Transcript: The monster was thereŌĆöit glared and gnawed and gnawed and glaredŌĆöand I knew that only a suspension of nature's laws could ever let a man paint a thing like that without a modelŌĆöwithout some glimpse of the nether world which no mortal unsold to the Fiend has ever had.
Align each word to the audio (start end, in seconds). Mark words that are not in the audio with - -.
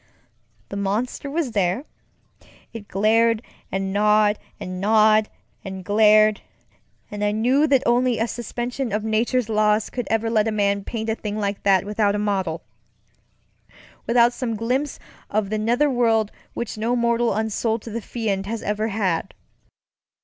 The 0.69 0.75
monster 0.77 1.29
was 1.29 1.51
thereŌĆöit 1.51 2.87
glared 2.87 3.43
and 3.71 3.93
gnawed 3.93 4.39
and 4.59 4.81
gnawed 4.81 5.29
and 5.63 5.85
glaredŌĆöand 5.85 6.39
I 7.11 7.31
knew 7.31 7.67
that 7.67 7.83
only 7.85 8.17
a 8.17 8.27
suspension 8.27 8.91
of 8.91 9.03
nature's 9.03 9.47
laws 9.47 9.91
could 9.91 10.07
ever 10.09 10.27
let 10.31 10.47
a 10.47 10.51
man 10.51 10.83
paint 10.83 11.11
a 11.11 11.13
thing 11.13 11.37
like 11.37 11.61
that 11.61 11.85
without 11.85 12.15
a 12.15 12.59
modelŌĆöwithout 14.07 14.31
some 14.31 14.55
glimpse 14.55 14.97
of 15.29 15.51
the 15.51 15.59
nether 15.59 15.87
world 15.87 16.31
which 16.55 16.79
no 16.79 16.95
mortal 16.95 17.31
unsold 17.35 17.83
to 17.83 17.91
the 17.91 18.01
Fiend 18.01 18.47
has 18.47 18.63
ever 18.63 18.87
had. 18.87 19.35